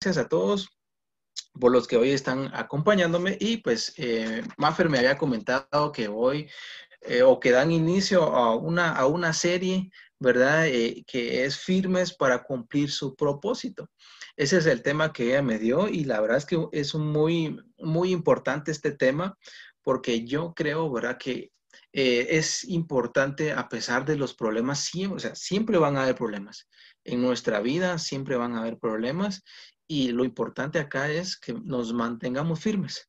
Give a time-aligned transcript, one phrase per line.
[0.00, 0.68] gracias a todos
[1.58, 6.48] por los que hoy están acompañándome y pues eh, Maffer me había comentado que hoy
[7.00, 9.90] eh, o que dan inicio a una, a una serie,
[10.20, 10.68] ¿verdad?
[10.68, 13.90] Eh, que es firmes para cumplir su propósito.
[14.36, 17.58] Ese es el tema que ella me dio y la verdad es que es muy,
[17.78, 19.36] muy importante este tema
[19.82, 21.18] porque yo creo, ¿verdad?
[21.18, 21.50] Que
[21.92, 26.68] es importante a pesar de los problemas, siempre, o sea, siempre van a haber problemas.
[27.02, 29.42] En nuestra vida siempre van a haber problemas
[29.88, 33.08] y lo importante acá es que nos mantengamos firmes.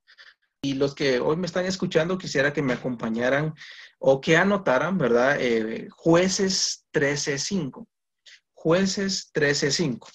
[0.61, 3.53] Y los que hoy me están escuchando, quisiera que me acompañaran
[3.99, 5.37] o que anotaran, ¿verdad?
[5.39, 7.85] Eh, jueces 13.5.
[8.53, 10.07] Jueces 13.5.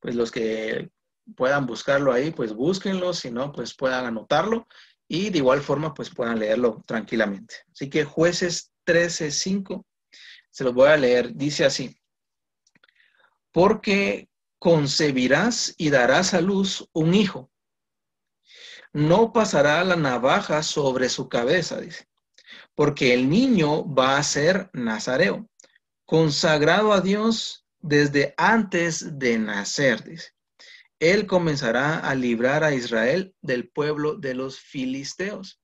[0.00, 0.90] Pues los que
[1.36, 4.66] puedan buscarlo ahí, pues búsquenlo, si no, pues puedan anotarlo
[5.08, 7.56] y de igual forma, pues puedan leerlo tranquilamente.
[7.72, 9.84] Así que jueces 13.5,
[10.50, 11.96] se los voy a leer, dice así,
[13.52, 14.28] porque
[14.64, 17.52] concebirás y darás a luz un hijo.
[18.94, 22.08] No pasará la navaja sobre su cabeza, dice,
[22.74, 25.50] porque el niño va a ser nazareo,
[26.06, 30.30] consagrado a Dios desde antes de nacer, dice.
[30.98, 35.60] Él comenzará a librar a Israel del pueblo de los filisteos.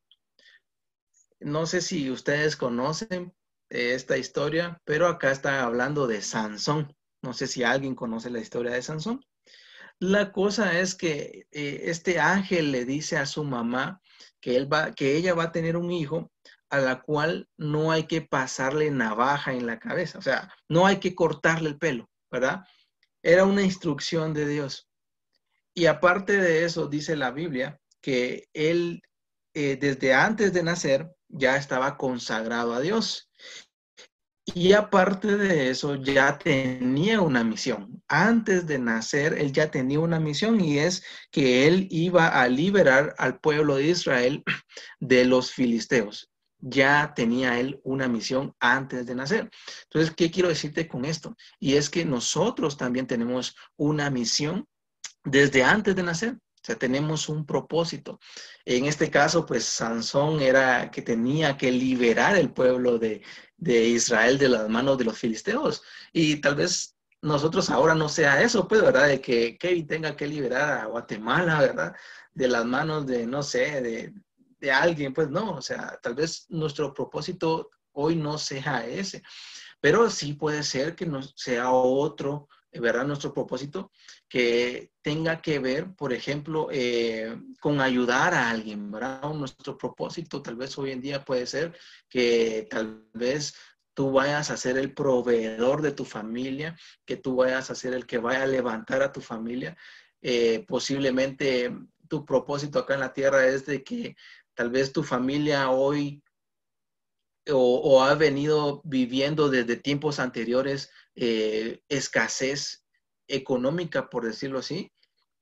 [1.39, 3.33] No sé si ustedes conocen
[3.71, 6.95] esta historia, pero acá está hablando de Sansón.
[7.23, 9.25] No sé si alguien conoce la historia de Sansón.
[9.99, 14.01] La cosa es que eh, este ángel le dice a su mamá
[14.41, 16.31] que, él va, que ella va a tener un hijo
[16.71, 21.01] a la cual no hay que pasarle navaja en la cabeza, o sea, no hay
[21.01, 22.65] que cortarle el pelo, ¿verdad?
[23.23, 24.89] Era una instrucción de Dios.
[25.75, 29.03] Y aparte de eso, dice la Biblia que él
[29.55, 33.30] eh, desde antes de nacer ya estaba consagrado a Dios.
[34.55, 38.03] Y aparte de eso, ya tenía una misión.
[38.09, 43.15] Antes de nacer, él ya tenía una misión y es que él iba a liberar
[43.19, 44.43] al pueblo de Israel
[45.01, 46.31] de los filisteos.
[46.59, 49.51] Ya tenía él una misión antes de nacer.
[49.85, 51.37] Entonces, ¿qué quiero decirte con esto?
[51.59, 54.67] Y es que nosotros también tenemos una misión
[55.25, 56.39] desde antes de nacer.
[56.63, 58.21] O sea, tenemos un propósito.
[58.65, 63.23] En este caso, pues Sansón era que tenía que liberar el pueblo de,
[63.57, 65.83] de Israel de las manos de los filisteos.
[66.13, 69.09] Y tal vez nosotros ahora no sea eso, pues, ¿verdad?
[69.09, 71.97] De que Kevin tenga que liberar a Guatemala, ¿verdad?
[72.33, 74.15] De las manos de, no sé, de,
[74.61, 79.23] de alguien, pues no, o sea, tal vez nuestro propósito hoy no sea ese,
[79.81, 83.05] pero sí puede ser que no sea otro ¿verdad?
[83.05, 83.91] Nuestro propósito
[84.29, 89.33] que tenga que ver, por ejemplo, eh, con ayudar a alguien, ¿verdad?
[89.35, 91.77] Nuestro propósito tal vez hoy en día puede ser
[92.09, 93.55] que tal vez
[93.95, 98.07] tú vayas a ser el proveedor de tu familia, que tú vayas a ser el
[98.07, 99.77] que vaya a levantar a tu familia.
[100.23, 101.75] Eh, posiblemente
[102.09, 104.17] tu propósito acá en la tierra es de que
[104.55, 106.23] tal vez tu familia hoy
[107.53, 112.85] o, ha venido viviendo desde tiempos anteriores eh, escasez
[113.29, 114.93] económica, por decirlo así,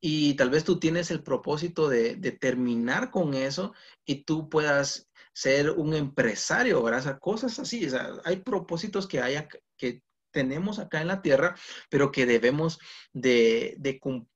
[0.01, 3.75] y tal vez tú tienes el propósito de, terminar con eso
[4.05, 7.19] y tú puedas ser un empresario, ¿verdad?
[7.21, 7.89] cosas así,
[8.25, 11.57] hay propósitos que, haya, que tenemos acá en la tierra,
[11.91, 12.79] pero que debemos
[13.13, 13.77] de,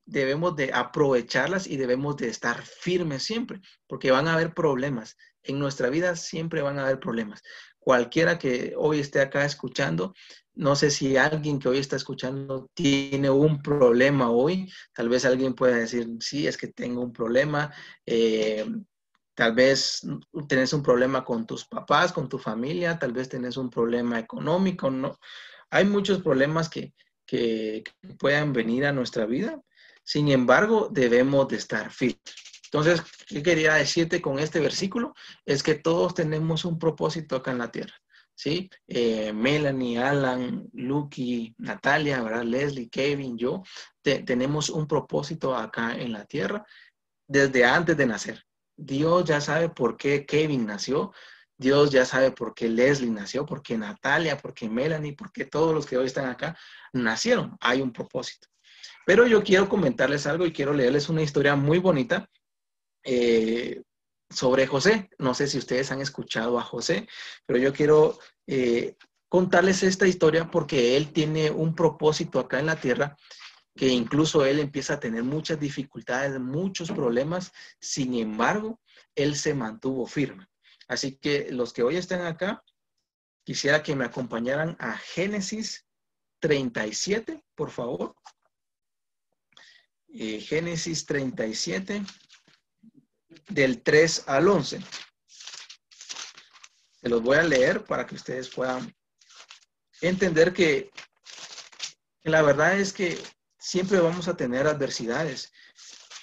[0.05, 5.17] debemos de aprovecharlas y debemos de estar firmes siempre, porque van a haber problemas.
[5.43, 7.41] En nuestra vida siempre van a haber problemas.
[7.79, 10.13] Cualquiera que hoy esté acá escuchando,
[10.55, 14.71] no sé si alguien que hoy está escuchando tiene un problema hoy.
[14.93, 17.73] Tal vez alguien pueda decir, sí, es que tengo un problema.
[18.05, 18.65] Eh,
[19.33, 20.01] tal vez
[20.47, 24.91] tenés un problema con tus papás, con tu familia, tal vez tenés un problema económico,
[24.91, 25.17] ¿no?
[25.71, 26.93] Hay muchos problemas que,
[27.25, 27.83] que,
[28.19, 29.59] puedan venir a nuestra vida.
[30.03, 32.42] Sin embargo, debemos de estar firmes.
[32.73, 35.13] Entonces, ¿qué quería decirte con este versículo?
[35.45, 37.93] Es que todos tenemos un propósito acá en la tierra.
[38.33, 38.67] ¿sí?
[38.87, 42.41] Eh, Melanie, Alan, Lucky, Natalia, ¿verdad?
[42.41, 43.61] Leslie, Kevin, yo,
[44.01, 46.65] tenemos un propósito acá en la tierra
[47.27, 48.43] desde antes de nacer.
[48.75, 51.13] Dios ya sabe por qué Kevin nació,
[51.55, 55.45] Dios ya sabe por qué Leslie nació, por qué Natalia, por qué Melanie, por qué
[55.45, 56.57] todos los que hoy están acá
[56.91, 57.55] nacieron.
[57.61, 58.47] Hay un propósito.
[59.05, 62.27] Pero yo quiero comentarles algo y quiero leerles una historia muy bonita
[63.03, 63.81] eh,
[64.29, 65.09] sobre José.
[65.19, 67.07] No sé si ustedes han escuchado a José,
[67.45, 68.95] pero yo quiero eh,
[69.29, 73.15] contarles esta historia porque él tiene un propósito acá en la tierra
[73.75, 77.51] que incluso él empieza a tener muchas dificultades, muchos problemas.
[77.79, 78.79] Sin embargo,
[79.15, 80.47] él se mantuvo firme.
[80.87, 82.63] Así que los que hoy están acá,
[83.43, 85.85] quisiera que me acompañaran a Génesis
[86.39, 88.15] 37, por favor.
[90.09, 92.03] eh, Génesis 37,
[93.49, 94.79] del 3 al 11.
[97.01, 98.93] Se los voy a leer para que ustedes puedan
[100.01, 100.89] entender que,
[102.23, 103.21] la verdad es que
[103.59, 105.51] siempre vamos a tener adversidades.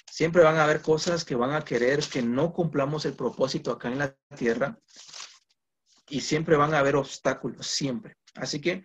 [0.09, 3.89] Siempre van a haber cosas que van a querer que no cumplamos el propósito acá
[3.89, 4.79] en la tierra.
[6.09, 8.17] Y siempre van a haber obstáculos, siempre.
[8.35, 8.83] Así que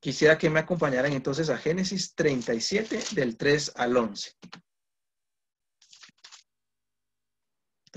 [0.00, 4.32] quisiera que me acompañaran entonces a Génesis 37 del 3 al 11.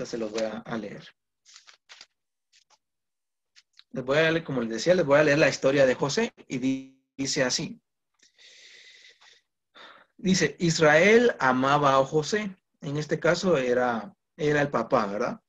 [0.06, 1.06] Se los voy a, leer.
[3.92, 6.32] Les voy a leer, como les decía, les voy a leer la historia de José
[6.48, 7.80] y dice así.
[10.16, 12.56] Dice, Israel amaba a José.
[12.80, 15.40] En este caso era, era el papá, ¿verdad?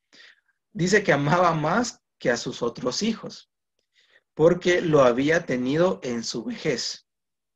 [0.73, 3.51] Dice que amaba más que a sus otros hijos
[4.33, 7.07] porque lo había tenido en su vejez.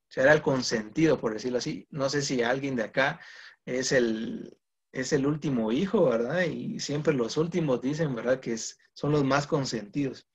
[0.09, 1.87] O sea, era el consentido, por decirlo así.
[1.89, 3.19] No sé si alguien de acá
[3.65, 4.57] es el,
[4.95, 6.43] es el último hijo, ¿verdad?
[6.43, 8.39] Y siempre los últimos dicen, ¿verdad?
[8.39, 10.25] Que son los más consentidos.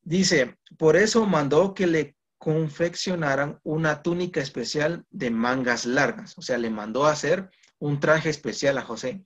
[0.00, 6.38] Dice, por eso mandó que le confeccionaran una túnica especial de mangas largas.
[6.38, 7.50] O sea, le mandó a hacer
[7.80, 9.24] un traje especial a José.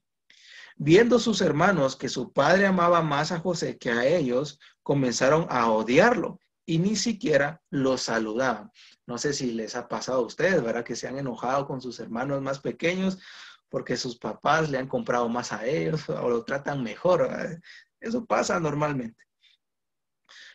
[0.77, 5.69] Viendo sus hermanos que su padre amaba más a José que a ellos, comenzaron a
[5.69, 8.71] odiarlo y ni siquiera lo saludaban.
[9.05, 10.83] No sé si les ha pasado a ustedes, ¿verdad?
[10.83, 13.19] Que se han enojado con sus hermanos más pequeños
[13.69, 17.29] porque sus papás le han comprado más a ellos o lo tratan mejor.
[17.99, 19.23] Eso pasa normalmente.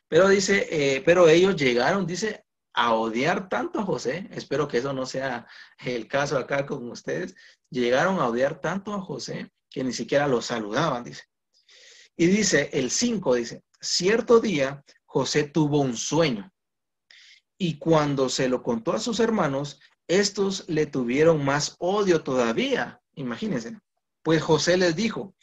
[0.08, 2.44] Pero dice, eh, pero ellos llegaron, dice,
[2.75, 4.28] a odiar tanto a José.
[4.32, 5.46] Espero que eso no sea
[5.78, 7.34] el caso acá con ustedes.
[7.70, 11.25] Llegaron a odiar tanto a José que ni siquiera lo saludaban, dice.
[12.17, 16.52] Y dice, el 5 dice, cierto día José tuvo un sueño
[17.58, 23.00] y cuando se lo contó a sus hermanos, estos le tuvieron más odio todavía.
[23.16, 23.78] Imagínense.
[24.22, 25.34] Pues José les dijo,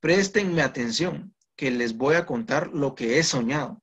[0.00, 3.82] préstenme atención, que les voy a contar lo que he soñado.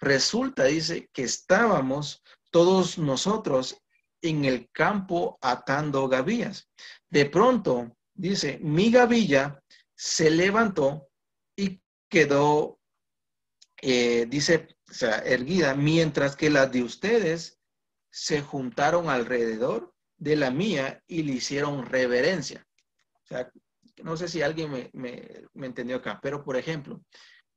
[0.00, 3.76] Resulta, dice, que estábamos todos nosotros
[4.22, 6.68] en el campo atando gavillas.
[7.10, 9.62] De pronto dice, mi gavilla
[9.94, 11.08] se levantó
[11.56, 12.78] y quedó,
[13.80, 17.58] eh, dice, o sea, erguida, mientras que las de ustedes
[18.10, 22.66] se juntaron alrededor de la mía y le hicieron reverencia.
[23.24, 23.50] O sea,
[24.02, 27.02] no sé si alguien me, me entendió acá, pero por ejemplo,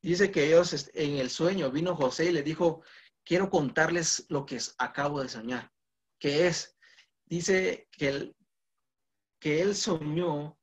[0.01, 2.81] dice que ellos en el sueño vino José y le dijo,
[3.23, 5.71] quiero contarles lo que acabo de soñar.
[6.17, 6.75] ¿Qué es?
[7.25, 8.35] Dice que el,
[9.39, 10.57] que él soñó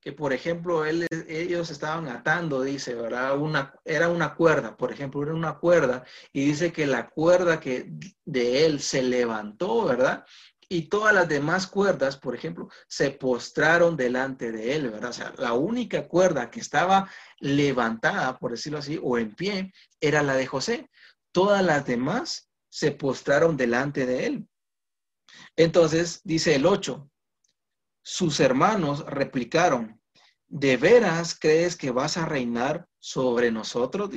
[0.00, 3.36] que, por ejemplo, él, ellos estaban atando, dice, ¿verdad?
[3.36, 7.90] Una, era una cuerda, por ejemplo, era una cuerda, y dice que la cuerda que
[8.24, 10.24] de él se levantó, ¿verdad?
[10.68, 15.10] Y todas las demás cuerdas, por ejemplo, se postraron delante de él, ¿verdad?
[15.10, 17.08] O sea, la única cuerda que estaba
[17.38, 20.90] levantada, por decirlo así, o en pie, era la de José.
[21.30, 24.48] Todas las demás se postraron delante de él.
[25.54, 27.08] Entonces, dice el 8,
[28.02, 30.00] sus hermanos replicaron,
[30.48, 34.10] ¿de veras crees que vas a reinar sobre nosotros?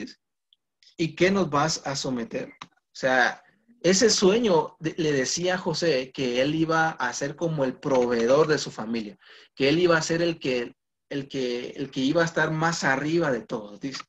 [0.98, 2.54] ¿Y qué nos vas a someter?
[2.64, 3.44] O sea,
[3.82, 8.58] ese sueño le decía a José que él iba a ser como el proveedor de
[8.58, 9.18] su familia,
[9.56, 10.76] que él iba a ser el que,
[11.10, 13.80] el que, el que iba a estar más arriba de todos.
[13.80, 14.02] Dice.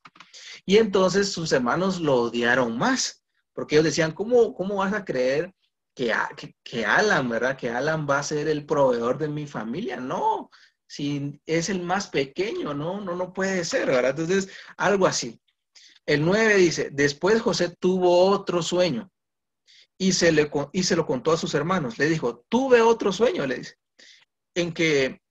[0.65, 3.23] Y entonces sus hermanos lo odiaron más,
[3.53, 5.53] porque ellos decían, ¿cómo, cómo vas a creer
[5.95, 6.13] que,
[6.63, 7.57] que, Alan, ¿verdad?
[7.57, 9.97] Que Alan va a ser el proveedor de mi familia.
[9.97, 10.49] No,
[10.87, 14.19] si es el más pequeño, no, no, no puede ser, ¿verdad?
[14.19, 15.39] Entonces, algo así.
[16.05, 19.09] El 9 dice, después José tuvo otro sueño
[20.01, 21.99] y se, le, y se lo contó a sus hermanos.
[21.99, 23.75] Le dijo, tuve otro sueño, le dice,
[24.55, 25.21] en, que,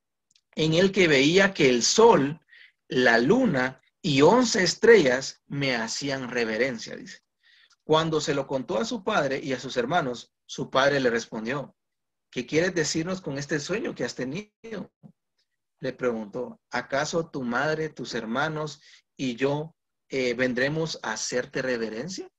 [0.55, 2.41] en el que veía que el sol,
[2.87, 7.19] la luna y once estrellas me hacían reverencia, dice.
[7.83, 11.75] Cuando se lo contó a su padre y a sus hermanos, su padre le respondió,
[12.31, 14.93] ¿qué quieres decirnos con este sueño que has tenido?
[15.81, 18.81] Le preguntó, ¿acaso tu madre, tus hermanos
[19.17, 19.75] y yo
[20.11, 22.31] eh, vendremos a hacerte reverencia?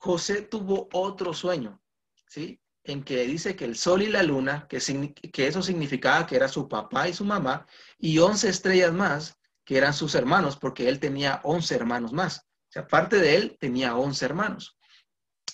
[0.00, 1.78] José tuvo otro sueño,
[2.26, 2.58] ¿sí?
[2.84, 6.66] En que dice que el sol y la luna, que, eso significaba que era su
[6.68, 7.66] papá y su mamá,
[7.98, 12.38] y once estrellas más, que eran sus hermanos, porque él tenía once hermanos más.
[12.38, 14.78] O sea, aparte de él, tenía once hermanos.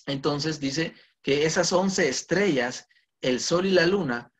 [0.06, 2.86] Entonces dice que esas once estrellas,
[3.20, 4.32] el sol y la luna,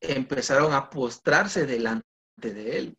[0.00, 2.04] empezaron a postrarse delante
[2.42, 2.98] de él.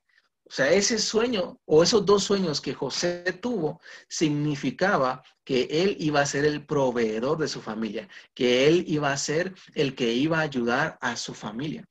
[0.52, 3.80] O sea, ese sueño o esos dos sueños que José tuvo
[4.10, 9.18] significaba que él iba a ser el proveedor de su familia, que él iba a
[9.18, 11.88] ser el que iba a ayudar a su familia.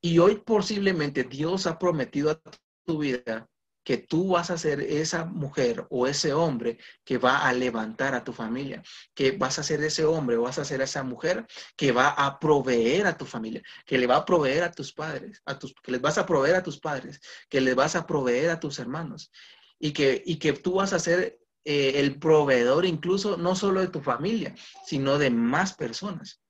[0.00, 2.40] Y hoy posiblemente Dios ha prometido a
[2.86, 3.50] tu vida
[3.84, 8.24] que tú vas a ser esa mujer o ese hombre que va a levantar a
[8.24, 8.82] tu familia,
[9.14, 11.46] que vas a ser ese hombre o vas a ser esa mujer
[11.76, 15.42] que va a proveer a tu familia, que le va a proveer a tus padres,
[15.44, 18.50] a tus, que les vas a proveer a tus padres, que les vas a proveer
[18.50, 19.32] a tus hermanos
[19.78, 23.88] y que, y que tú vas a ser eh, el proveedor incluso no solo de
[23.88, 24.54] tu familia,
[24.86, 26.40] sino de más personas.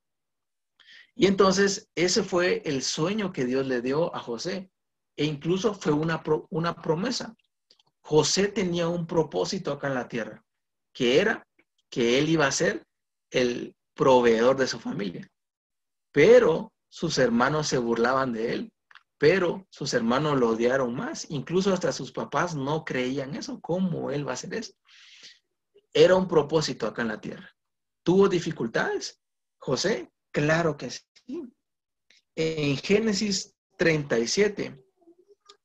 [1.15, 4.72] Y entonces ese fue el sueño que Dios le dio a José
[5.17, 7.35] e incluso fue una, una promesa.
[8.01, 10.45] José tenía un propósito acá en la tierra,
[10.93, 11.47] que era
[11.89, 12.87] que él iba a ser
[13.31, 15.31] el proveedor de su familia.
[16.11, 18.73] Pero sus hermanos se burlaban de él,
[19.19, 21.31] pero sus hermanos lo odiaron más.
[21.31, 23.61] Incluso hasta sus papás no creían eso.
[23.61, 24.75] ¿Cómo él va a hacer eso?
[25.93, 27.49] Era un propósito acá en la tierra.
[28.03, 29.21] ¿Tuvo dificultades?
[29.59, 31.43] José, claro que sí.
[32.35, 34.83] En Génesis 37,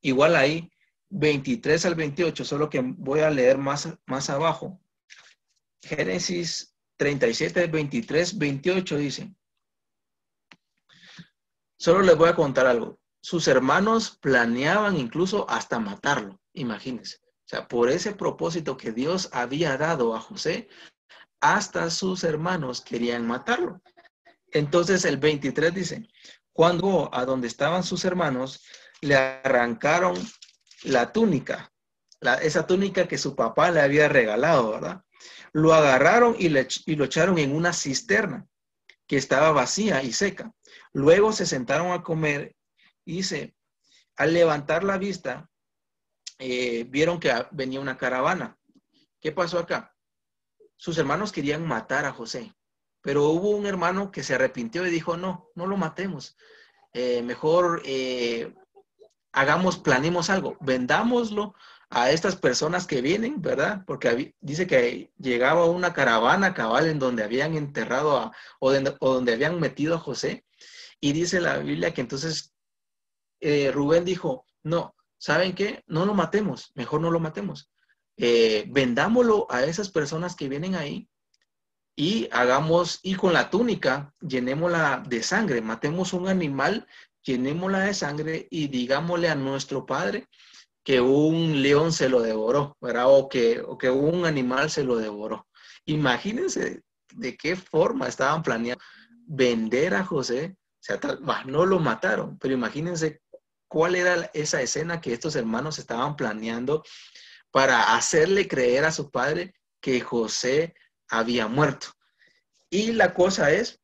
[0.08, 0.72] Igual ahí,
[1.10, 4.80] 23 al 28, solo que voy a leer más, más abajo.
[5.84, 9.36] Génesis 37, 23, 28 dice.
[11.78, 13.02] Solo les voy a contar algo.
[13.20, 17.18] Sus hermanos planeaban incluso hasta matarlo, imagínense.
[17.18, 20.70] O sea, por ese propósito que Dios había dado a José,
[21.42, 23.82] hasta sus hermanos querían matarlo.
[24.54, 26.08] Entonces el 23 dice,
[26.54, 28.64] cuando a donde estaban sus hermanos,
[29.02, 30.16] le arrancaron
[30.84, 31.72] la túnica,
[32.42, 35.04] esa túnica que su papá le había regalado, ¿verdad?
[35.54, 38.48] Lo agarraron y, lo echaron en una cisterna
[39.08, 40.54] que estaba vacía y seca.
[40.94, 42.56] Luego se sentaron a comer
[43.06, 43.56] y se,
[44.16, 45.50] al levantar la vista,
[46.40, 48.58] eh, vieron que venía una caravana.
[49.20, 49.96] ¿Qué pasó acá?
[50.76, 52.54] Sus hermanos querían matar a José,
[53.02, 56.38] pero hubo un hermano que se arrepintió y dijo, no, no lo matemos.
[56.94, 58.54] Eh, mejor eh,
[59.38, 61.54] hagamos, planemos algo, vendámoslo
[61.90, 63.84] a estas personas que vienen, ¿verdad?
[63.86, 69.60] Porque dice que llegaba una caravana cabal en donde habían enterrado a, o, donde habían
[69.60, 70.44] metido a José.
[71.00, 72.54] Y dice la Biblia que entonces
[73.40, 75.84] eh, Rubén dijo, no, ¿saben qué?
[75.86, 77.70] No lo matemos, mejor no lo matemos.
[78.18, 81.08] Eh, vendámoslo a esas personas que vienen ahí
[81.96, 86.88] y hagamos, y con la túnica, llenémosla de sangre, matemos un animal
[87.28, 90.28] llenémosla de sangre y digámosle a nuestro Padre
[90.84, 93.08] que un león se lo devoró, ¿verdad?
[93.08, 95.46] O que, o que un animal se lo devoró.
[95.86, 96.82] Imagínense
[97.14, 98.82] de qué forma estaban planeando
[99.26, 100.56] vender a José.
[100.56, 101.00] O sea,
[101.46, 103.22] no lo mataron, pero imagínense
[103.68, 106.84] cuál era esa escena que estos hermanos estaban planeando
[107.52, 110.74] para hacerle creer a su padre que José
[111.10, 111.88] había muerto.
[112.70, 113.82] Y la cosa es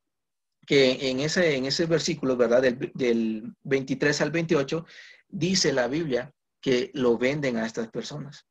[0.65, 2.61] que en ese, en ese versículo, ¿verdad?
[2.61, 4.85] Del, del 23 al 28,
[5.27, 8.45] dice la Biblia que lo venden a estas personas.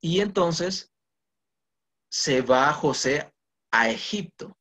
[0.00, 0.92] Y entonces
[2.10, 3.32] se va José
[3.70, 4.56] a Egipto.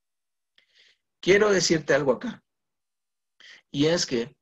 [1.22, 2.44] Quiero decirte algo acá.
[3.72, 4.36] Y es que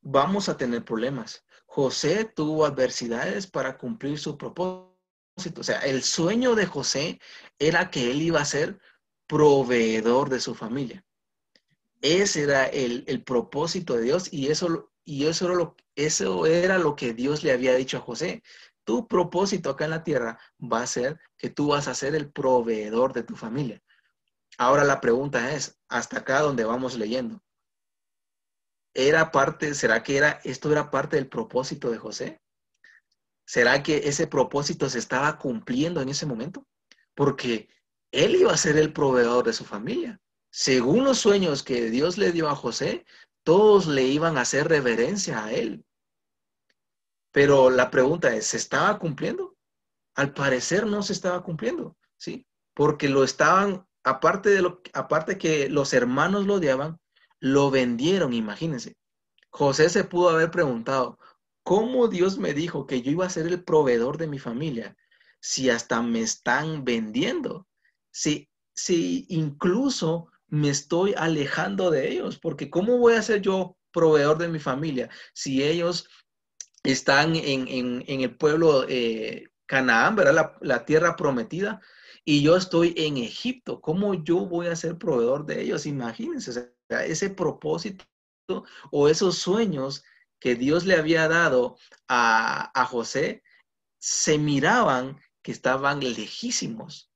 [0.00, 1.44] vamos a tener problemas.
[1.66, 5.60] José tuvo adversidades para cumplir su propósito.
[5.60, 7.20] O sea, el sueño de José
[7.58, 8.78] era que él iba a ser
[9.26, 11.04] proveedor de su familia.
[12.00, 16.96] Ese era el, propósito de Dios y eso, y eso, era lo, eso era lo
[16.96, 18.42] que Dios le había dicho a José.
[18.84, 22.30] Tu propósito acá en la tierra va a ser que tú vas a ser el
[22.30, 23.82] proveedor de tu familia.
[24.56, 27.42] Ahora la pregunta es, hasta acá donde vamos leyendo,
[28.94, 32.40] ¿era parte, será que era, esto era parte del propósito de José?
[33.44, 36.66] ¿Será que ese propósito se estaba cumpliendo en ese momento?
[37.14, 37.68] Porque
[38.10, 42.32] él iba a ser el proveedor de su familia según los sueños que Dios le
[42.32, 43.06] dio a José,
[43.44, 45.84] todos le iban a hacer reverencia a él.
[47.32, 49.56] Pero la pregunta es, ¿se estaba cumpliendo?
[50.14, 52.46] Al parecer no se estaba cumpliendo, ¿sí?
[52.74, 56.98] Porque lo estaban, aparte de lo, aparte que los hermanos lo odiaban,
[57.38, 58.96] lo vendieron, imagínense.
[59.50, 61.18] José se pudo haber preguntado,
[61.62, 64.96] ¿cómo Dios me dijo que yo iba a ser el proveedor de mi familia
[65.40, 67.66] si hasta me están vendiendo?
[68.10, 74.38] Si, si incluso me estoy alejando de ellos, porque ¿cómo voy a ser yo proveedor
[74.38, 76.08] de mi familia si ellos
[76.82, 80.56] están en, el pueblo eh, Canaán, ¿verdad?
[80.60, 81.80] La, tierra prometida,
[82.24, 83.80] y yo estoy en Egipto.
[83.80, 85.86] ¿Cómo yo voy a ser proveedor de ellos?
[85.86, 88.04] Imagínense, ese propósito
[88.90, 90.02] o esos sueños
[90.40, 91.76] que Dios le había dado
[92.08, 93.42] a, a José,
[94.00, 97.12] se miraban que estaban lejísimos,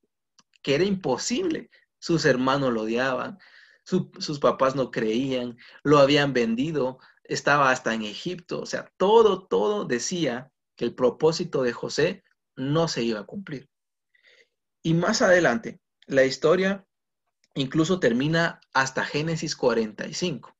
[0.62, 1.70] que era imposible.
[2.04, 3.38] Sus hermanos lo odiaban,
[3.82, 9.86] sus papás no creían, lo habían vendido, estaba hasta en Egipto, o sea, todo, todo
[9.86, 12.22] decía que el propósito de José
[12.56, 13.70] no se iba a cumplir.
[14.82, 16.86] Y más adelante, la historia
[17.54, 20.54] incluso termina hasta Génesis 45,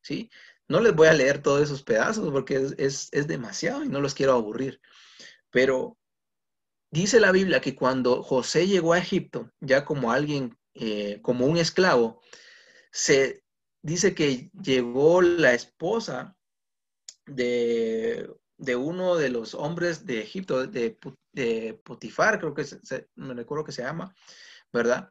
[0.00, 0.30] ¿sí?
[0.66, 4.32] No les voy a leer todos esos pedazos porque es, demasiado y no los quiero
[4.32, 4.80] aburrir,
[5.50, 5.98] pero
[6.90, 11.56] dice la Biblia que cuando José llegó a Egipto, ya como alguien, eh, como un
[11.56, 12.20] esclavo,
[12.92, 13.42] se
[13.82, 16.36] dice que llegó la esposa
[17.24, 18.28] de,
[18.76, 20.98] uno de los hombres de Egipto, de,
[21.32, 24.14] de Potifar, creo que se, me recuerdo que se llama,
[24.72, 25.10] ¿verdad?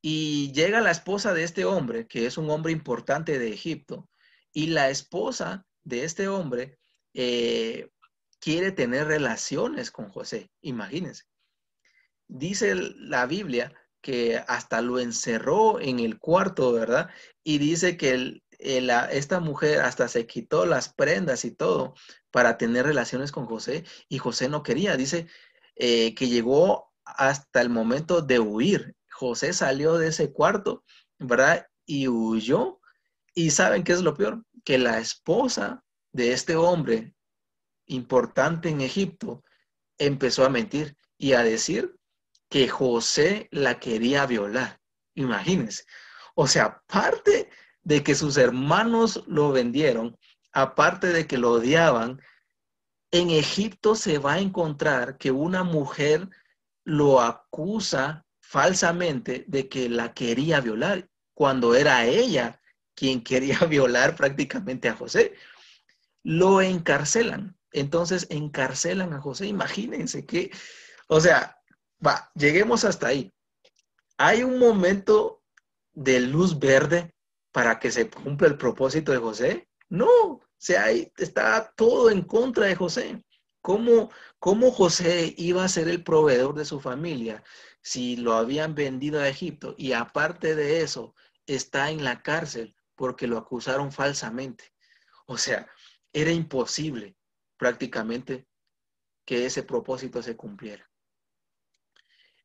[0.00, 4.08] Y llega la esposa de este hombre, que es un hombre importante de Egipto,
[4.52, 6.78] y la esposa de este hombre
[7.12, 7.90] eh,
[8.38, 11.24] quiere tener relaciones con José, imagínense.
[12.26, 13.72] Dice la Biblia
[14.04, 17.08] que hasta lo encerró en el cuarto, ¿verdad?
[17.42, 21.94] Y dice que esta mujer hasta se quitó las prendas y todo
[22.30, 24.98] para tener relaciones con José y José no quería.
[24.98, 25.26] Dice
[25.76, 28.94] eh, que llegó hasta el momento de huir.
[29.10, 30.84] José salió de ese cuarto,
[31.18, 31.66] ¿verdad?
[31.86, 32.80] Y huyó.
[33.34, 34.44] Y saben qué es lo peor?
[34.64, 35.82] Que la esposa
[36.12, 37.14] de este hombre
[37.86, 39.42] importante en Egipto
[39.96, 41.96] empezó a mentir y a decir
[42.54, 44.80] que José la quería violar.
[45.16, 45.86] Imagínense.
[46.36, 47.50] O sea, aparte
[47.82, 50.16] de que sus hermanos lo vendieron,
[50.52, 52.22] aparte de que lo odiaban,
[53.10, 56.28] en Egipto se va a encontrar que una mujer
[56.84, 62.60] lo acusa falsamente de que la quería violar, cuando era ella
[62.94, 65.34] quien quería violar prácticamente a José.
[66.22, 67.58] Lo encarcelan.
[67.72, 69.48] Entonces encarcelan a José.
[69.48, 70.52] Imagínense que,
[71.08, 71.53] o sea,
[72.04, 73.32] Va, lleguemos hasta ahí.
[74.18, 75.42] ¿Hay un momento
[75.92, 77.14] de luz verde
[77.52, 79.68] para que se cumpla el propósito de José?
[79.88, 83.24] No, o sea, está todo en contra de José.
[83.60, 87.42] ¿Cómo, ¿Cómo José iba a ser el proveedor de su familia
[87.80, 91.14] si lo habían vendido a Egipto y aparte de eso
[91.46, 94.72] está en la cárcel porque lo acusaron falsamente?
[95.26, 95.66] O sea,
[96.12, 97.16] era imposible
[97.56, 98.46] prácticamente
[99.24, 100.90] que ese propósito se cumpliera.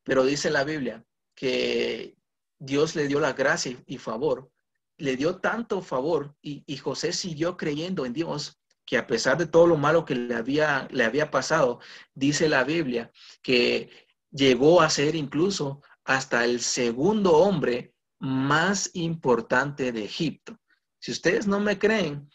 [0.10, 2.18] Pero dice la Biblia que
[2.58, 4.50] Dios le dio la gracia y favor,
[4.98, 9.68] le dio tanto favor y, José siguió creyendo en Dios que a pesar de todo
[9.68, 11.80] lo malo que le había, le había pasado,
[12.16, 13.12] dice la Biblia
[13.44, 13.92] que
[14.32, 20.58] llegó a ser incluso hasta el segundo hombre más importante de Egipto.
[20.98, 22.32] Si ustedes no me creen,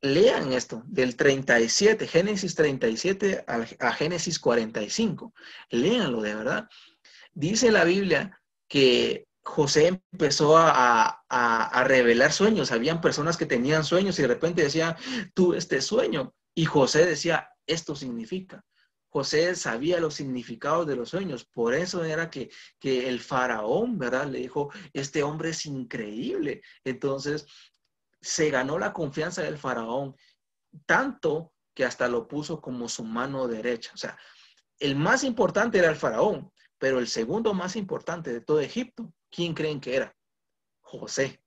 [0.00, 5.34] lean esto del 37, Génesis 37 a, a Génesis 45.
[5.70, 6.68] Léanlo de verdad.
[7.32, 11.16] Dice la Biblia que José empezó a,
[11.84, 12.72] revelar sueños.
[12.72, 14.96] Habían personas que tenían sueños y de repente decían,
[15.34, 16.34] tú este sueño.
[16.54, 18.64] Y José decía, esto significa.
[19.08, 21.44] José sabía los significados de los sueños.
[21.44, 24.26] Por eso era que, que el faraón, ¿verdad?
[24.26, 26.62] Le dijo, este hombre es increíble.
[26.84, 27.46] Entonces,
[28.20, 30.14] se ganó la confianza del faraón,
[30.86, 33.92] tanto que hasta lo puso como su mano derecha.
[33.94, 34.16] O sea,
[34.78, 39.52] el más importante era el faraón, pero el segundo más importante de todo Egipto, ¿quién
[39.52, 40.16] creen que era?
[40.80, 41.42] José.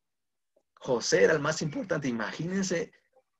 [0.76, 2.08] José era el más importante.
[2.08, 2.92] Imagínense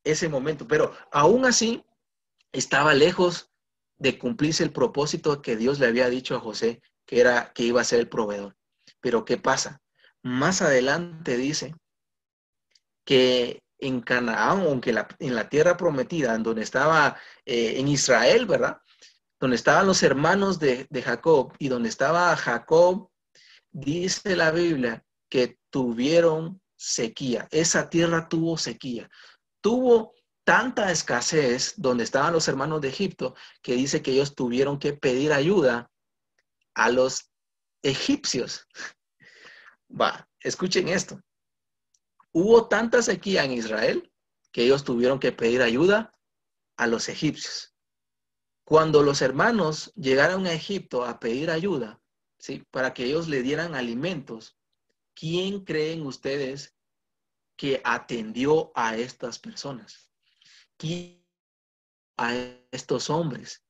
[0.04, 0.68] ese momento.
[0.68, 1.86] Pero aún así,
[2.52, 3.52] estaba lejos
[3.98, 7.80] de cumplirse el propósito que Dios le había dicho a José, que era que iba
[7.80, 8.58] a ser el proveedor.
[9.00, 9.80] Pero ¿qué pasa?
[10.24, 11.76] Más adelante dice
[13.06, 18.82] que en Canaán, aunque en la tierra prometida, en donde estaba eh, en Israel, ¿verdad?
[19.44, 23.10] Donde estaban los hermanos de, Jacob y donde estaba Jacob,
[23.74, 27.50] dice la Biblia que tuvieron sequía.
[27.52, 29.10] Esa tierra tuvo sequía.
[29.60, 30.14] Tuvo
[30.46, 35.34] tanta escasez donde estaban los hermanos de Egipto que dice que ellos tuvieron que pedir
[35.34, 35.92] ayuda
[36.74, 37.30] a los
[37.82, 38.66] egipcios.
[39.92, 41.22] Va, escuchen esto.
[42.32, 44.10] Hubo tanta sequía en Israel
[44.54, 46.16] que ellos tuvieron que pedir ayuda
[46.78, 47.73] a los egipcios.
[48.64, 52.02] Cuando los hermanos llegaron a Egipto a pedir ayuda,
[52.38, 52.64] ¿sí?
[52.72, 54.58] Para que ellos le dieran alimentos,
[55.14, 56.76] ¿quién creen ustedes
[57.58, 60.12] que atendió a estas personas?
[60.78, 61.24] ¿Quién
[62.18, 62.34] a
[62.72, 63.64] estos hombres?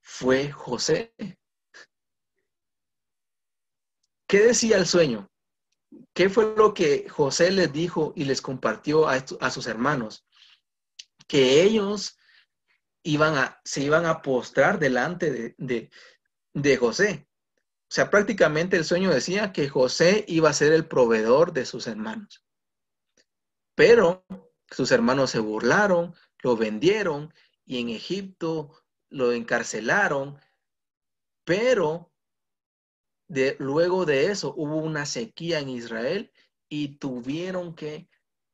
[0.00, 1.14] Fue José.
[4.26, 5.28] ¿Qué decía el sueño?
[6.14, 10.24] ¿Qué fue lo que José les dijo y les compartió a, a sus hermanos?
[11.30, 12.18] que ellos
[13.02, 15.90] iban a, se iban a postrar delante de,
[16.54, 17.26] de, José.
[17.48, 21.86] O sea, prácticamente el sueño decía que José iba a ser el proveedor de sus
[21.86, 22.44] hermanos.
[23.74, 24.24] Pero
[24.70, 27.32] sus hermanos se burlaron, lo vendieron
[27.64, 30.38] y en Egipto lo encarcelaron.
[31.44, 32.12] Pero
[33.28, 36.32] de, luego de eso hubo una sequía en Israel
[36.68, 38.08] y tuvieron que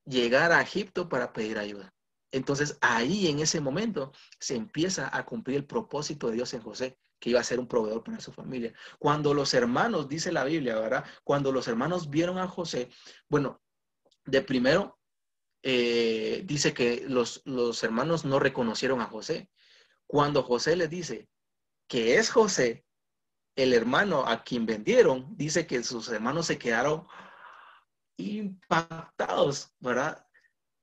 [0.05, 1.96] llegar a Egipto para pedir ayuda.
[2.37, 6.99] Entonces ahí en ese momento se empieza a cumplir el propósito de Dios en José,
[7.18, 8.75] que iba a ser un proveedor para su familia.
[8.99, 11.05] Cuando los hermanos, dice la Biblia, ¿verdad?
[11.25, 12.90] Cuando los hermanos vieron a José,
[13.29, 13.62] bueno,
[14.25, 14.99] de primero
[15.62, 19.51] eh, dice que los, los hermanos no reconocieron a José.
[20.07, 21.29] Cuando José les dice
[21.88, 22.85] que es José,
[23.57, 27.07] el hermano a quien vendieron, dice que sus hermanos se quedaron
[28.18, 30.27] impactados, ¿verdad?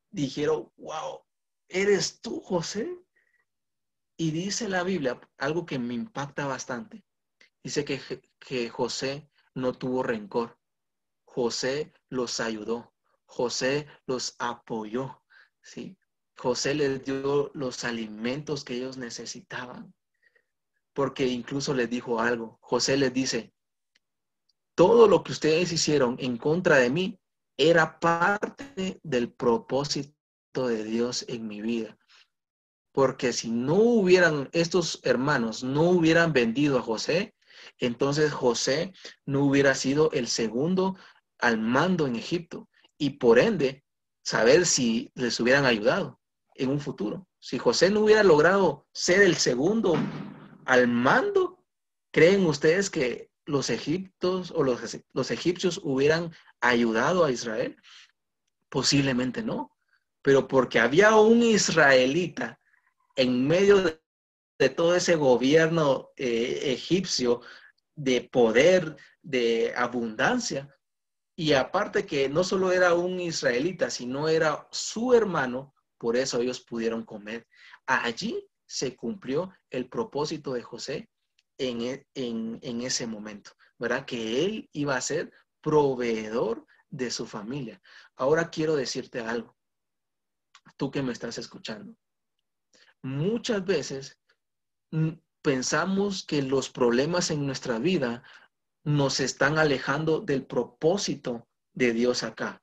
[0.09, 1.22] Dijeron, wow,
[1.73, 2.87] ¿eres tú, José?
[4.15, 7.03] Y dice la Biblia algo que me impacta bastante.
[7.63, 7.99] Dice que,
[8.39, 10.57] que José no tuvo rencor.
[11.25, 12.93] José los ayudó.
[13.25, 15.23] José los apoyó.
[15.61, 15.97] ¿sí?
[16.37, 19.93] José les dio los alimentos que ellos necesitaban.
[20.93, 22.59] Porque incluso les dijo algo.
[22.61, 23.51] José les dice,
[24.75, 27.19] todo lo que ustedes hicieron en contra de mí
[27.57, 30.12] era parte del propósito
[30.61, 31.97] de Dios en mi vida.
[32.91, 37.33] Porque si no hubieran, estos hermanos no hubieran vendido a José,
[37.79, 38.93] entonces José
[39.25, 40.95] no hubiera sido el segundo
[41.39, 43.83] al mando en Egipto y por ende
[44.23, 46.19] saber si les hubieran ayudado
[46.55, 47.27] en un futuro.
[47.39, 49.95] Si José no hubiera logrado ser el segundo
[50.65, 51.65] al mando,
[52.11, 57.75] ¿creen ustedes que los egiptos o los, los egipcios hubieran ayudado a Israel?
[58.69, 59.72] Posiblemente no,
[60.23, 62.59] pero porque había un israelita
[63.15, 63.99] en medio de,
[64.69, 67.41] todo ese gobierno eh, egipcio
[67.95, 70.73] de poder, de abundancia,
[71.35, 76.61] y aparte que no solo era un israelita, sino era su hermano, por eso ellos
[76.61, 77.45] pudieron comer.
[77.85, 81.09] Allí se cumplió el propósito de José
[81.57, 84.05] en, e, en, en, ese momento, ¿verdad?
[84.05, 87.81] Que él iba a ser proveedor de su familia.
[88.15, 89.57] Ahora quiero decirte algo,
[90.77, 91.95] tú que me estás escuchando
[93.03, 94.17] muchas veces
[94.91, 98.23] mm, pensamos que los problemas en nuestra vida
[98.83, 102.61] nos están alejando del propósito de Dios acá.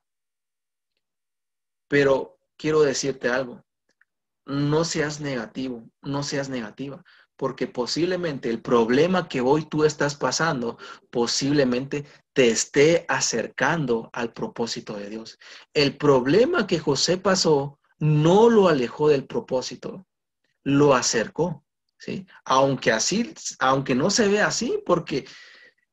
[1.87, 3.63] Pero quiero decirte algo,
[4.45, 7.03] no seas negativo, no seas negativa,
[7.35, 10.77] porque posiblemente el problema que hoy tú estás pasando,
[11.09, 15.39] posiblemente te esté acercando al propósito de Dios.
[15.73, 20.05] El problema que José pasó no lo alejó del propósito
[20.63, 21.63] lo acercó,
[21.97, 22.27] ¿sí?
[22.45, 25.25] Aunque así, aunque no se ve así, porque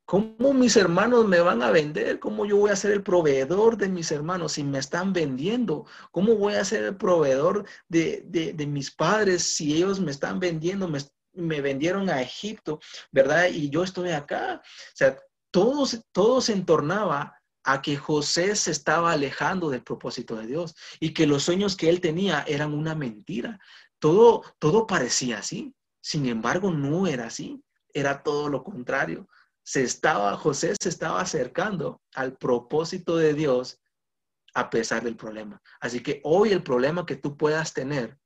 [0.05, 2.19] ¿cómo mis hermanos me van a vender?
[2.19, 5.87] ¿Cómo yo voy a ser el proveedor de mis hermanos si me están vendiendo?
[6.11, 10.89] ¿Cómo voy a ser el proveedor de, de, mis padres si ellos me están vendiendo,
[10.89, 11.01] me,
[11.33, 12.81] me vendieron a Egipto,
[13.13, 13.49] ¿verdad?
[13.49, 14.63] Y yo estoy acá.
[14.65, 15.19] O sea,
[15.51, 21.13] todo, todo se entornaba a que José se estaba alejando del propósito de Dios y
[21.13, 23.59] que los sueños que él tenía eran una mentira.
[23.99, 25.75] Todo, todo parecía así.
[26.01, 27.63] Sin embargo, no era así.
[27.93, 29.29] Era todo lo contrario.
[29.63, 33.81] Se estaba, José se estaba acercando al propósito de Dios
[34.55, 35.61] a pesar del problema.
[35.81, 38.19] Así que hoy el problema que tú puedas tener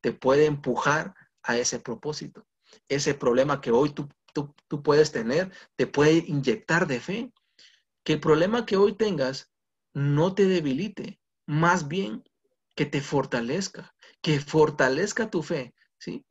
[0.00, 2.46] te puede empujar a ese propósito.
[2.88, 7.32] Ese problema que hoy tú, tú, tú puedes tener te puede inyectar de fe.
[8.04, 9.50] Que el problema que hoy tengas
[9.94, 12.24] no te debilite, más bien
[12.74, 16.24] que te fortalezca, que fortalezca tu fe, ¿sí?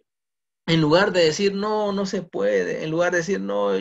[0.67, 3.71] En lugar de decir, no, no se puede, en lugar de decir, no,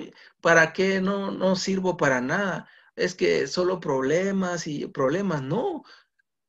[0.41, 1.01] ¿para qué?
[1.01, 2.69] No, no sirvo para nada.
[2.97, 5.85] Es que solo problemas y problemas, no.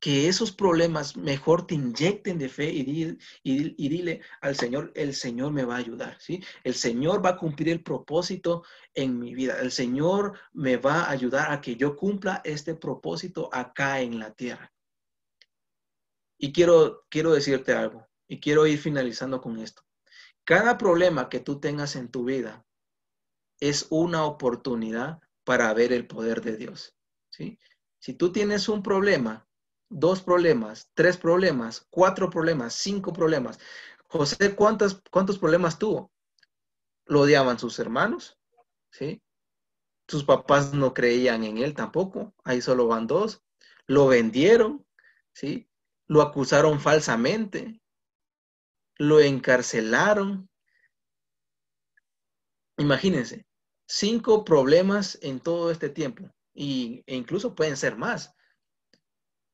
[0.02, 5.52] Que esos problemas mejor te inyecten de fe y, y, dile al Señor, el Señor
[5.52, 6.42] me va a ayudar, ¿sí?
[6.64, 9.60] El Señor va a cumplir el propósito en mi vida.
[9.60, 14.34] El Señor me va a ayudar a que yo cumpla este propósito acá en la
[14.34, 14.72] tierra.
[16.36, 19.82] Y quiero, quiero decirte algo, y quiero ir finalizando con esto.
[20.44, 22.66] Cada problema que tú tengas en tu vida
[23.60, 26.96] es una oportunidad para ver el poder de Dios.
[27.30, 27.58] ¿sí?
[28.00, 29.46] Si tú tienes un problema,
[29.92, 33.58] dos problemas, tres problemas, cuatro problemas, cinco problemas,
[34.08, 36.10] José, ¿cuántos, cuántos problemas tuvo?
[37.06, 38.38] Lo odiaban sus hermanos,
[38.90, 39.22] ¿sí?
[40.08, 43.42] Sus papás no creían en él tampoco, ahí solo van dos.
[43.86, 44.84] Lo vendieron,
[45.32, 45.68] ¿sí?
[46.12, 47.80] lo acusaron falsamente,
[48.98, 50.46] lo encarcelaron.
[52.76, 53.46] Imagínense,
[53.86, 58.34] cinco problemas en todo este tiempo y, e incluso pueden ser más,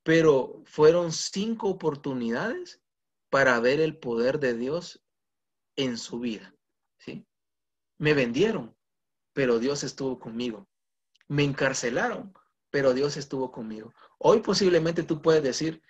[0.08, 2.80] pero fueron cinco oportunidades
[3.28, 5.04] para ver el poder de Dios
[5.76, 6.54] en su vida.
[6.96, 7.26] ¿sí?
[7.98, 8.74] Me vendieron,
[9.34, 10.66] pero Dios estuvo conmigo.
[11.26, 12.32] Me encarcelaron,
[12.70, 13.92] pero Dios estuvo conmigo.
[14.16, 15.82] Hoy posiblemente tú puedes decir,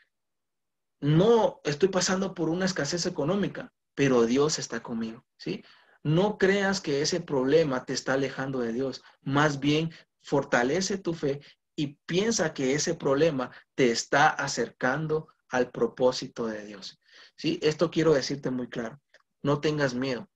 [0.99, 5.63] no estoy pasando por una escasez económica, pero Dios está conmigo, ¿sí?
[6.03, 9.01] No creas que ese problema te está alejando de Dios.
[9.23, 11.41] Más bien, fortalece tu fe
[11.79, 17.01] y piensa que ese problema te está acercando al propósito de Dios.
[17.37, 17.61] ¿Sí?
[17.63, 19.01] Esto quiero decirte muy claro.
[19.43, 20.29] No tengas miedo,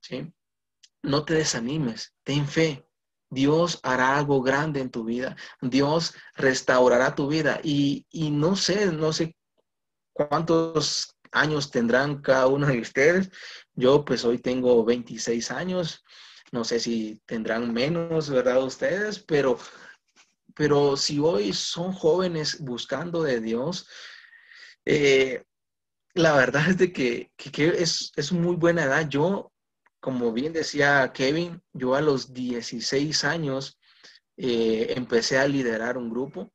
[0.00, 0.32] ¿sí?
[1.02, 2.86] No te desanimes, ten fe.
[3.28, 5.36] Dios hará algo grande en tu vida.
[5.60, 7.58] Dios restaurará tu vida.
[7.64, 9.36] Y, y no sé, no sé
[10.12, 13.30] cuántos años tendrán cada uno de ustedes.
[13.72, 16.04] Yo pues hoy tengo 26 años.
[16.52, 18.62] No sé si tendrán menos, ¿verdad?
[18.62, 19.58] Ustedes, pero,
[20.54, 23.88] pero si hoy son jóvenes buscando de Dios,
[24.84, 25.44] eh,
[26.14, 29.08] la verdad es de que, es, es muy buena edad.
[29.08, 29.52] Yo,
[30.00, 33.78] como bien decía Kevin, yo a los 16 años
[34.36, 36.52] eh, empecé a liderar un grupo.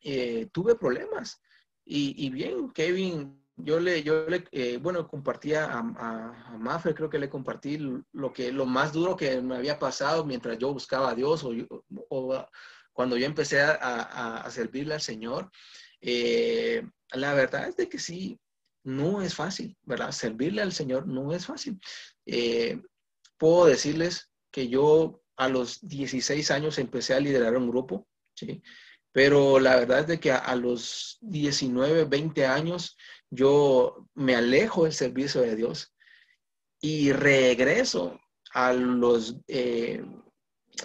[0.00, 1.40] Eh, tuve problemas.
[1.84, 7.18] Y, bien, Kevin, yo le, yo le eh, bueno, compartía a, a, Maffer, creo que
[7.18, 7.76] le compartí
[8.12, 11.50] lo, que, lo más duro que me había pasado mientras yo buscaba a Dios o,
[12.08, 12.46] o
[12.92, 15.50] cuando yo empecé a, servirle al Señor.
[16.00, 18.38] la verdad es de que sí,
[18.84, 20.12] no es fácil, ¿verdad?
[20.12, 21.80] Servirle al Señor no es fácil.
[22.26, 22.80] Eh,
[23.38, 28.62] puedo decirles que yo a los 16 años empecé a liderar un grupo, ¿sí?
[29.12, 32.96] Pero la verdad es de que a, los 19, 20 años
[33.30, 35.94] yo me alejo del servicio de Dios
[36.80, 38.18] y regreso
[38.54, 39.36] a los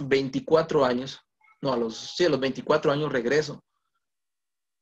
[0.02, 1.22] 24 eh, años,
[1.62, 3.64] no, a los, sí, a los 24 años regreso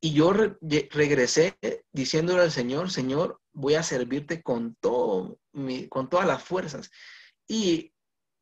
[0.00, 1.58] y yo regresé
[1.92, 5.38] diciéndole al Señor, Señor, voy a servirte con todo,
[5.88, 6.90] con todas las fuerzas.
[7.48, 7.92] Y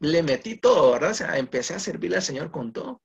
[0.01, 1.12] le metí todo, ¿verdad?
[1.12, 3.03] O sea, empecé a servirle al Señor con todo.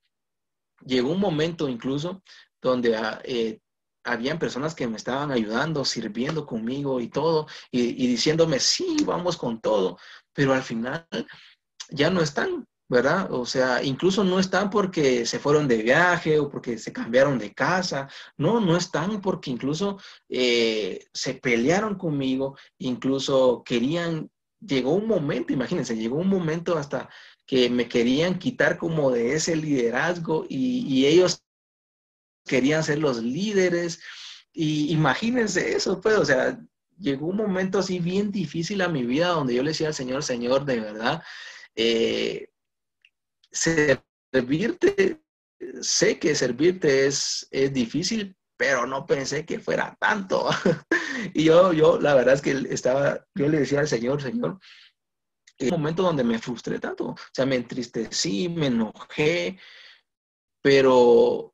[0.85, 2.23] Llegó un momento incluso
[2.61, 3.59] donde ah, eh,
[4.03, 9.61] habían personas que me estaban ayudando, sirviendo conmigo y todo, y diciéndome, sí, vamos con
[9.61, 9.97] todo,
[10.33, 11.07] pero al final
[11.89, 13.31] ya no están, ¿verdad?
[13.31, 17.53] O sea, incluso no están porque se fueron de viaje o porque se cambiaron de
[17.53, 25.53] casa, no, no están porque incluso eh, se pelearon conmigo, incluso querían, llegó un momento,
[25.53, 27.09] imagínense, llegó un momento hasta
[27.45, 31.43] que me querían quitar como de ese liderazgo y, ellos
[32.45, 34.01] querían ser los líderes.
[34.53, 36.59] Y imagínense eso, pues, o sea,
[36.99, 40.23] llegó un momento así bien difícil a mi vida donde yo le decía al Señor,
[40.23, 41.23] Señor, de verdad,
[41.75, 42.49] eh,
[43.51, 45.21] servirte,
[45.81, 50.49] sé que servirte es, es difícil, pero no pensé que fuera tanto.
[51.33, 54.59] y yo, yo, la verdad es que estaba, yo le decía al Señor, Señor,
[55.61, 59.59] un momento donde me frustré tanto, o sea, me entristecí, me enojé,
[60.61, 61.53] pero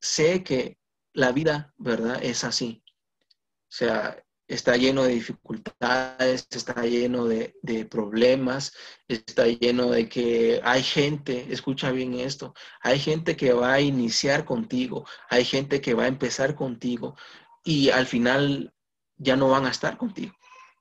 [0.00, 0.78] sé que
[1.12, 2.22] la vida, ¿verdad?
[2.22, 2.82] Es así.
[2.86, 7.54] O sea, está lleno de dificultades, está lleno de,
[7.88, 8.72] problemas,
[9.06, 14.44] está lleno de que hay gente, escucha bien esto, hay gente que va a iniciar
[14.44, 17.16] contigo, hay gente que va a empezar contigo
[17.62, 18.74] y al final
[19.16, 20.34] ya no van a estar contigo,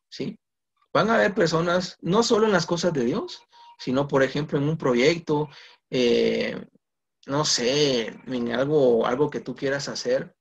[0.10, 0.40] ¿sí?
[0.92, 3.44] Van a haber personas, no solo en las cosas de Dios,
[3.78, 5.48] sino por ejemplo en un proyecto,
[5.92, 6.60] eh,
[7.28, 10.36] no sé, en algo, algo que tú quieras hacer,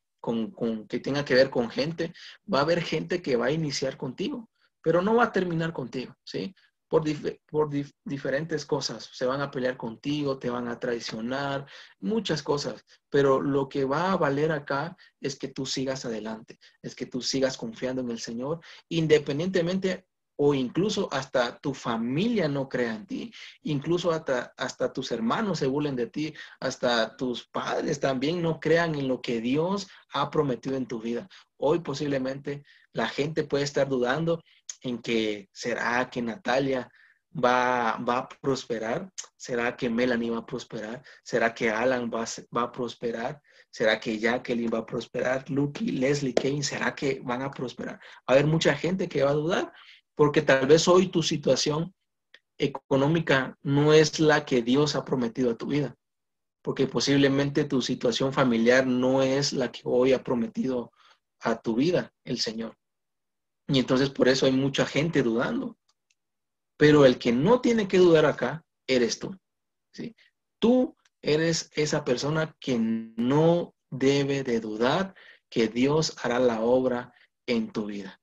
[0.88, 2.12] que tenga que ver con gente,
[2.52, 4.48] va a haber gente que va a iniciar contigo,
[4.82, 6.54] pero no va a terminar contigo, ¿sí?
[6.88, 7.04] Por,
[7.50, 7.68] por
[8.04, 9.10] diferentes cosas.
[9.12, 11.66] Se van a pelear contigo, te van a traicionar,
[12.00, 12.82] muchas cosas.
[13.10, 17.20] Pero lo que va a valer acá es que tú sigas adelante, es que tú
[17.20, 20.06] sigas confiando en el Señor, independientemente
[20.40, 25.66] o incluso hasta tu familia no crea en ti, incluso hasta, hasta tus hermanos se
[25.66, 30.76] burlen de ti, hasta tus padres también no crean en lo que Dios ha prometido
[30.76, 31.28] en tu vida.
[31.56, 34.40] Hoy posiblemente la gente puede estar dudando
[34.82, 36.88] en que será que Natalia
[37.32, 42.24] va, va a prosperar, será que Melanie va a prosperar, será que Alan va,
[42.56, 47.42] va a prosperar, será que Jacqueline va a prosperar, Lucky, Leslie, Kane, será que van
[47.42, 47.96] a prosperar.
[47.98, 49.72] Va a haber mucha gente que va a dudar
[50.18, 51.94] porque tal vez hoy tu situación
[52.58, 55.96] económica no es la que Dios ha prometido a tu vida,
[56.60, 60.90] porque posiblemente tu situación familiar no es la que hoy ha prometido
[61.38, 62.76] a tu vida el Señor.
[63.68, 65.78] Y entonces por eso hay mucha gente dudando.
[66.76, 69.38] Pero el que no tiene que dudar acá eres tú.
[69.92, 70.16] ¿sí?
[70.58, 75.14] Tú eres esa persona que no debe de dudar
[75.48, 77.14] que Dios hará la obra
[77.46, 78.20] en tu vida.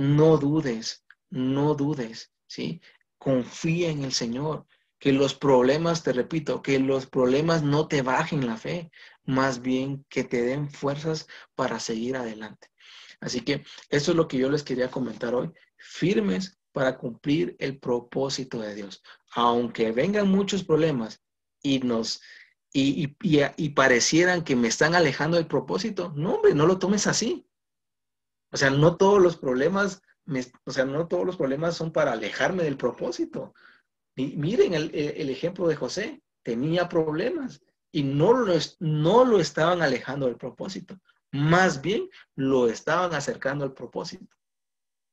[0.00, 2.80] No dudes, no dudes, ¿sí?
[3.18, 4.66] Confía en el Señor.
[4.98, 8.90] Que los problemas, te repito, que los problemas no te bajen la fe,
[9.24, 12.68] más bien que te den fuerzas para seguir adelante.
[13.20, 15.52] Así que eso es lo que yo les quería comentar hoy.
[15.76, 19.02] Firmes para cumplir el propósito de Dios.
[19.34, 21.20] Aunque vengan muchos problemas
[21.62, 22.22] y nos
[22.72, 27.49] y, y, parecieran que me están alejando del propósito, no, hombre, no lo tomes así.
[28.52, 30.02] O sea, no todos los problemas,
[30.64, 33.54] o sea, no todos los problemas son para alejarme del propósito.
[34.16, 39.82] Y miren el, el ejemplo de José, tenía problemas y no lo, no lo estaban
[39.82, 40.98] alejando del propósito,
[41.32, 44.36] más bien lo estaban acercando al propósito.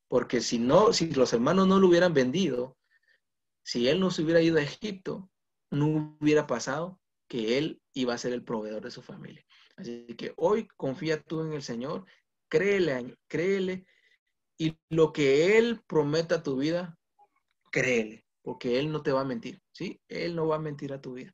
[0.10, 2.78] Porque si no, si los hermanos no lo hubieran vendido,
[3.64, 5.30] si él no se hubiera ido a Egipto,
[5.70, 9.46] no hubiera pasado que él iba a ser el proveedor de su familia.
[9.76, 12.06] Así que hoy confía tú en el Señor,
[12.50, 13.86] créele, créele,
[14.58, 16.98] y lo que Él prometa a tu vida,
[17.72, 20.02] créele, porque Él no te va a mentir, ¿sí?
[20.08, 21.34] Él no va a mentir a tu vida.